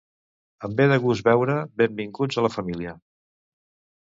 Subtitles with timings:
[0.67, 2.97] Em ve de gust veure "Benvinguts a la família".